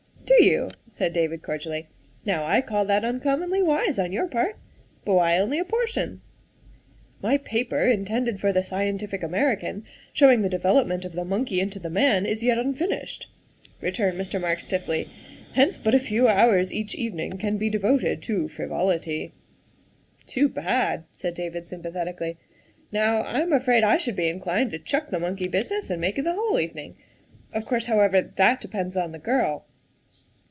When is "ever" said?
27.99-28.21